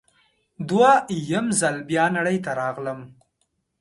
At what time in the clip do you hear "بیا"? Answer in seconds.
1.89-2.05